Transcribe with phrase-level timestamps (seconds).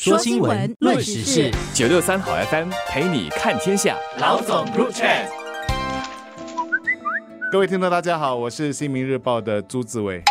[0.00, 3.96] 说新闻，论时事，九六三好 FM 陪你看天下。
[4.20, 5.08] 老总入场。
[7.50, 10.22] 各位听众，大家好，我是新民日报的朱自伟。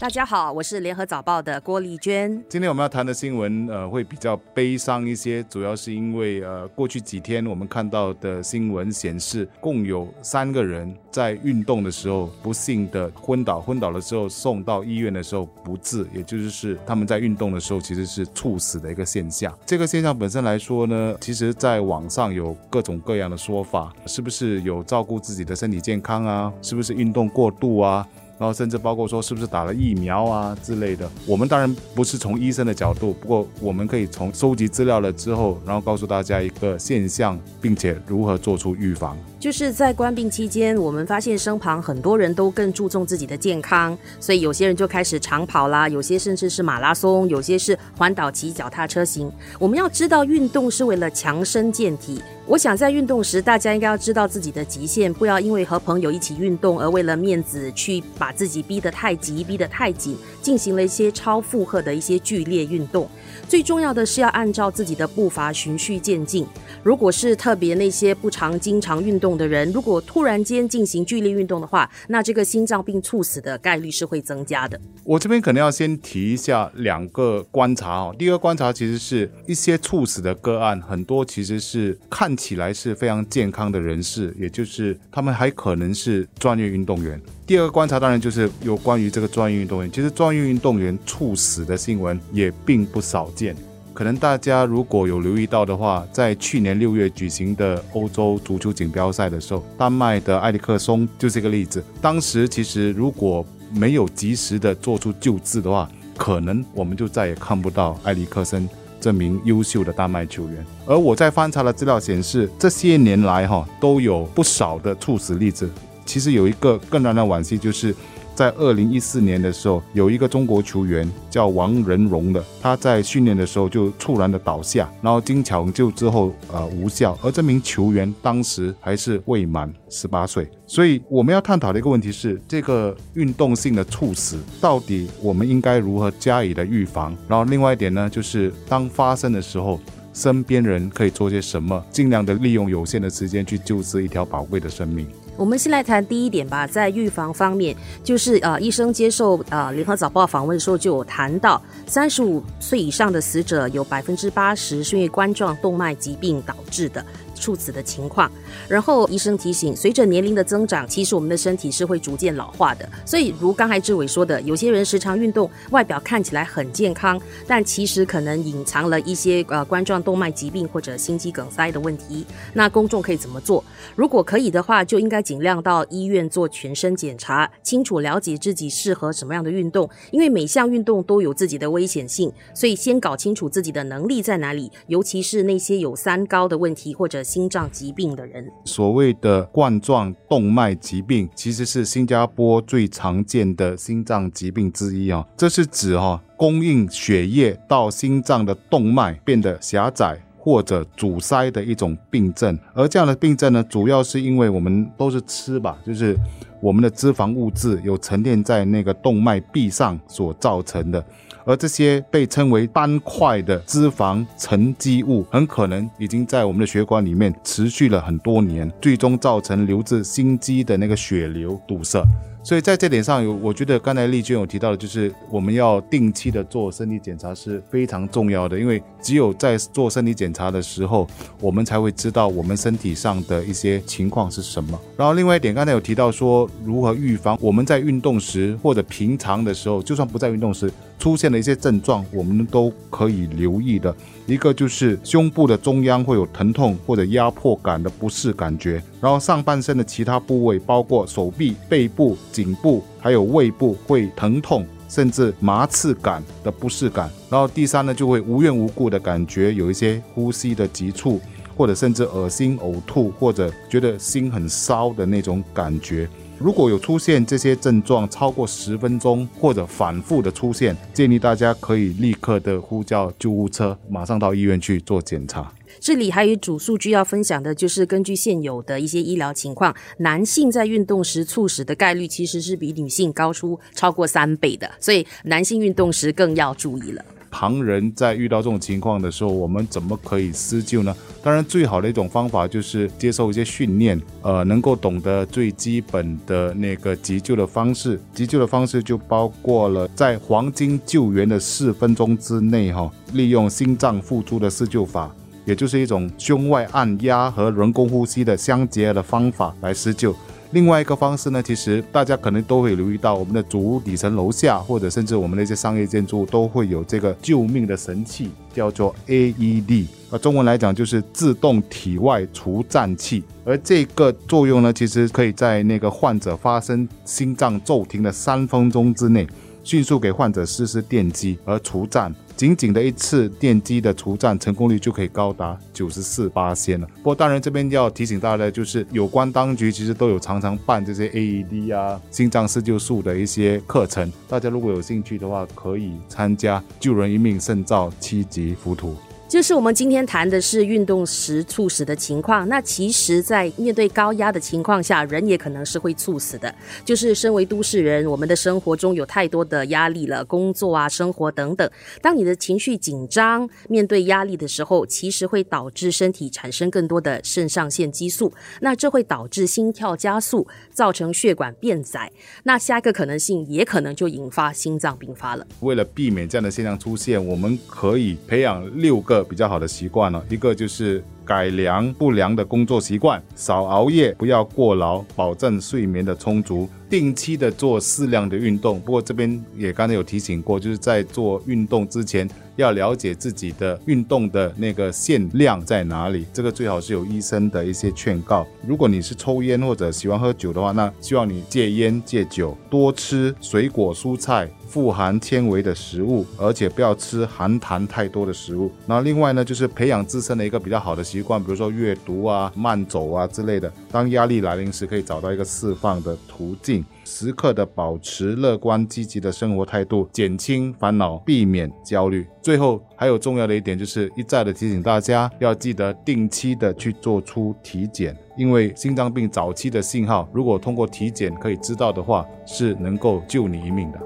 [0.00, 2.42] 大家好，我是联合早报的郭丽娟。
[2.48, 19.56] 今天我们要谈的新闻，呃，会比较悲伤一些，主要是因为呃，过去几天我们看到的新闻显示，共有三个人在运动的时候不幸的昏倒，昏倒了之后送到医院的时候不治，也就是是他们在运动的时候其实是猝死的一个现象。
[19.64, 26.52] 这个现象本身来说呢，其实在网上有各种各样的说法，是不是有照顾自己的身体健康啊？
[26.60, 28.06] 是不是运动过度啊？
[28.38, 39.16] 然后甚至包括说是不是打了疫苗啊之类的，我们当然不是从医生的角度，不过我们可以从收集资料了之后，然后告诉大家一个现象，并且如何做出预防。
[39.38, 49.30] 就是在关病期间，我们发现身旁很多人都更注重自己的健康，所以有些人就开始长跑啦，有些甚至是马拉松，有些是环岛骑脚踏车行。
[49.58, 52.22] 我们要知道，运动是为了强身健体。
[52.46, 63.08] 我想在运动时，大家应该要知道自己的极限，不要因为和朋友一起运动而为了面子去把自己逼得太急、逼得太紧，进行了一些超负荷的一些剧烈运动。
[63.48, 66.46] 最重要的是要按照自己的步伐循序渐进。
[66.82, 74.78] 如果是特别那些不常经常运动的人，如果突然间进行剧烈运动的话，那这个心脏病猝死的概率是会增加的。
[75.02, 78.14] 我这边可能要先提一下两个观察哦。
[78.18, 87.20] 第一个观察其实是一些猝死的个案，很多其实是看起来是非常健康的人士，也就是他们还可能是专业运动员。
[87.46, 93.54] 第二个观察当然就是有关于这个专业运动员，其实专业运动员猝死的新闻也并不少见。
[93.92, 101.84] 可能大家如果有留意到的话，在去年六月举行的欧洲足球锦标赛的时候，丹麦的埃里克松就是一个例子。
[102.00, 105.86] 当时其实如果没有及时的做出救治的话，
[106.16, 108.66] 可能我们就再也看不到埃里克森
[108.98, 110.64] 这名优秀的丹麦球员。
[110.86, 115.68] 而我在翻查的资料显示，这些年来哈都有不少的猝死例子。
[116.14, 117.92] 其实有一个更让人惋惜，就是。
[118.36, 130.50] 在二零一四年的时候，有一个中国球员叫王仁荣的，他在训练的时候就猝然的倒下，然后经抢救之后呃无效，而这名球员当时还是未满十八岁。
[130.66, 137.16] 所以我们要探讨的一个问题是，这个运动性的猝死到底我们应该如何加以的预防？
[137.28, 139.78] 然后另外一点呢，就是当发生的时候，
[140.14, 145.06] 身边人可以做些什么，尽量的利用有限的时间去救治一条宝贵的生命。
[145.36, 157.04] 我们先来谈第一点吧，在预防方面，就是呃，医生接受呃联合早报访问的时候就有谈到，三十五岁以上的死者有百分之八十是因为冠状动脉疾病导致的。
[157.34, 158.30] 猝死的情况，
[158.68, 162.88] 然后医生提醒，随着年龄的增长，其实我们的身体是会逐渐老化的。
[163.04, 172.24] 所以，如刚才志伟说的，有些人时常运动，外表看起来很健康，但其实可能隐藏了一些呃冠状动脉疾病或者心肌梗塞的问题。
[172.52, 173.64] 那公众可以怎么做？
[173.96, 187.23] 如果可以的话，就应该尽量到医院做全身检查，清楚了解自己适合什么样的运动，因为每项运动都有自己的危险性，所以先搞清楚自己的能力在哪里，尤其是那些有三高的问题或者。
[187.24, 195.26] 心脏疾病的人，所谓的冠状动脉疾病，其实是新加坡最常见的心脏疾病之一啊。
[195.36, 202.56] 这是指哈供应血液到心脏的动脉变得狭窄或者阻塞的一种病症。
[202.74, 206.14] 而这样的病症呢，主要是因为我们都是吃吧，就是
[206.60, 211.02] 我们的脂肪物质有沉淀在那个动脉壁上所造成的。
[211.46, 222.02] 而这些被称为斑块的脂肪沉积物，很可能已经在我们的血管里面持续了很多年，最终造成流至心肌的那个血流堵塞。
[222.44, 231.08] 所以在这点上，有我觉得刚才丽娟有提到的，就是我们要定期的做身体检查是非常重要的，因为只有在做身体检查的时候，
[231.40, 234.78] 我们才会知道我们身体上的一些情况是什么。
[234.94, 243.94] 然后另外一点，刚才有提到说如何预防我们在运动时或者平常的时候，就算不在运动时出现的一些症状，我们都可以留意的。
[244.26, 257.08] 一个就是胸部的中央会有疼痛或者压迫感的不适感觉，然后上半身的其他部位，包括手臂、背部、颈部还有胃部会疼痛，甚至麻刺感的不适感。
[257.30, 261.20] 然后第三呢，就会无缘无故的感觉有一些呼吸的急促，
[261.56, 266.08] 或者甚至恶心、呕吐，或者觉得心很烧的那种感觉。
[266.36, 275.50] 如果有出现这些症状超过十分钟或者反复的出现，建议大家可以立刻的呼叫救护车，马上到医院去做检查。
[275.80, 287.04] 这里还有一组数据要分享的，就是根据现有的一些医疗情况，男性在运动时猝死的概率其实是比女性高出超过三倍的，所以男性运动时更要注意了。
[287.30, 290.96] 旁人在遇到这种情况的时候，我们怎么可以施救呢？
[291.20, 298.00] 当然，最好的一种方法就是接受一些训练，呃，能够懂得最基本的那个急救的方式。
[298.14, 305.12] 急救的方式就包括了在黄金救援的四分钟之内，哈，利用心脏复苏的施救法，
[305.44, 310.14] 也就是一种胸外按压和人工呼吸的相结合的方法来施救。
[310.50, 319.86] 另外一个方式呢，其实大家可能都会留意到，我们的主屋底层楼下，或者甚至我们的一些商业建筑都会有这个救命的神器，叫做 AED。
[320.10, 323.24] 呃，中文来讲就是自动体外除颤器。
[323.44, 329.26] 而这个作用呢，其实可以在那个患者发生心脏骤停的三分钟之内，
[329.64, 332.14] 迅速给患者实施电击而除颤。
[332.36, 336.86] 仅仅的一次电击的除颤成功率就可以高达九十四八仙了。
[336.96, 346.62] 不过当然这边要提醒大家的就是，有关当局其实都有常常办这些 AED 啊、心脏施救术的一些课程，大家如果有兴趣的话，可以参加。
[346.80, 348.96] 救人一命胜造七级浮屠。
[349.26, 352.46] 就是我们今天谈的是运动时猝死的情况。
[352.48, 356.54] 那其实，在面对高压的情况下，人也可能是会猝死的。
[356.84, 361.68] 就是身为都市人，我们的生活中有太多的压力了，工作啊、生活等等。
[362.00, 372.12] 当你的情绪紧张，面对压力的时候，其实会导致身体产生更多的肾上腺激素，那这会导致心跳加速，造成血管变窄。
[372.44, 375.44] 那下一个可能性，也可能就引发心脏病发了。
[375.60, 379.13] 为了避免这样的现象出现，我们可以培养六个。
[379.22, 388.78] 比较好的习惯了，一个就是改良不良的工作习惯，少熬夜，不要过劳，保证睡眠的充足，定期的做适量的运动。
[388.80, 398.46] 不过这边也刚才有提醒过，就是在做运动之前要了解自己的运动的那个限量在哪里，这个最好是有医生的一些劝告。
[398.66, 404.48] 如果你是抽烟或者喜欢喝酒的话，那希望你戒烟戒酒，多吃水果蔬菜。
[404.66, 408.72] 富含纤维的食物，而且不要吃含糖太多的食物。
[408.86, 413.72] 那另外呢，就是培养自身的一个比较好的习惯，比如说阅读啊、慢走啊之类的。
[413.90, 416.84] 当压力来临时，可以找到一个释放的途径。
[417.06, 422.26] 时刻的保持乐观积极的生活态度，减轻烦恼，避免焦虑。
[422.40, 434.00] 最后还有重要的一点，就是一再的提醒大家要记得定期的去做出体检，因为心脏病早期的信号，如果通过体检可以知道的话，是能够救你一命的。